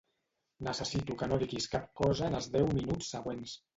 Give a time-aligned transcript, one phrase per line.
[0.67, 3.55] Necessito que no diguis cap cosa en els deu minuts següents.